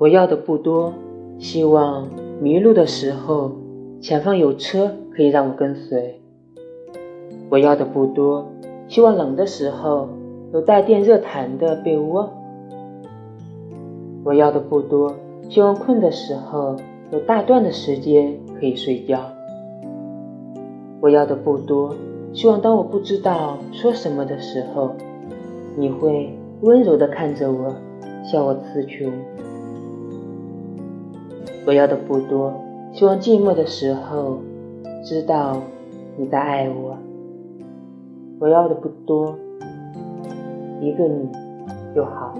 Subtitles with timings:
[0.00, 0.94] 我要的不多，
[1.38, 2.08] 希望
[2.40, 3.52] 迷路的时候
[4.00, 6.22] 前方有车可以让我跟随。
[7.50, 8.50] 我要的不多，
[8.88, 10.08] 希望冷的时候
[10.54, 12.30] 有带电热毯的被窝。
[14.24, 15.14] 我要的不多，
[15.50, 16.76] 希望困的时候
[17.12, 19.20] 有大段的时间可以睡觉。
[21.02, 21.94] 我要的不多，
[22.32, 24.92] 希望当我不知道说什么的时候，
[25.76, 27.74] 你会温柔地看着我，
[28.24, 29.12] 笑我词穷。
[31.66, 32.52] 我要的不多，
[32.92, 34.40] 希望寂寞的时候
[35.04, 35.56] 知道
[36.16, 36.96] 你在爱我。
[38.38, 39.36] 我要的不多，
[40.80, 41.28] 一个你
[41.94, 42.34] 就好。